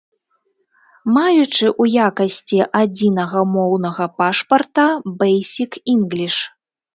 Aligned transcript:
Маючы 1.17 1.65
ў 1.81 2.01
якасці 2.07 2.59
адзінага 2.81 3.39
моўнага 3.53 4.09
пашпарта 4.23 4.87
бэйсік-інгліш. 5.21 6.35